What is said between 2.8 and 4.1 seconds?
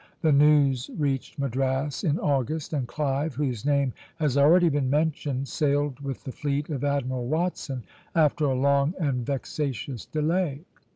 Clive, whose name